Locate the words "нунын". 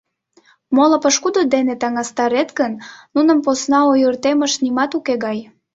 3.15-3.37